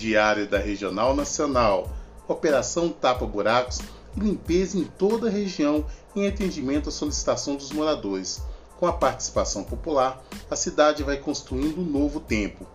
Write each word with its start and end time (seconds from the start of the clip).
Diário 0.00 0.48
da 0.48 0.58
Regional 0.58 1.14
Nacional. 1.14 1.90
Operação 2.26 2.88
Tapa 2.88 3.26
Buracos 3.26 3.80
e 4.16 4.20
limpeza 4.20 4.78
em 4.78 4.84
toda 4.84 5.28
a 5.28 5.30
região 5.30 5.84
em 6.16 6.26
atendimento 6.26 6.88
à 6.88 6.92
solicitação 6.92 7.54
dos 7.54 7.70
moradores. 7.70 8.42
Com 8.78 8.86
a 8.86 8.94
participação 8.94 9.62
popular, 9.62 10.24
a 10.50 10.56
cidade 10.56 11.02
vai 11.02 11.18
construindo 11.18 11.82
um 11.82 11.84
novo 11.84 12.18
tempo. 12.18 12.66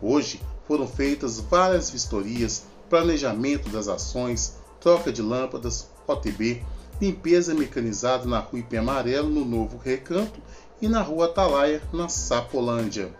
Hoje 0.00 0.40
foram 0.66 0.88
feitas 0.88 1.38
várias 1.38 1.88
vistorias, 1.88 2.64
planejamento 2.90 3.68
das 3.68 3.86
ações, 3.86 4.56
troca 4.80 5.12
de 5.12 5.22
lâmpadas, 5.22 5.88
OTB, 6.08 6.64
limpeza 7.00 7.54
mecanizada 7.54 8.26
na 8.26 8.40
rua 8.40 8.58
Ipê 8.58 8.78
Amarelo, 8.78 9.28
no 9.28 9.44
Novo 9.44 9.78
Recanto, 9.78 10.40
e 10.80 10.88
na 10.88 11.00
rua 11.00 11.26
Atalaia, 11.26 11.80
na 11.92 12.08
Sapolândia. 12.08 13.14